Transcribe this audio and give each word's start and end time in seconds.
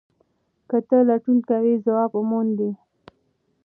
که 0.69 0.77
ته 0.87 0.97
لټون 1.07 1.37
کوې 1.49 1.73
ځواب 1.85 2.11
موندې. 2.29 2.69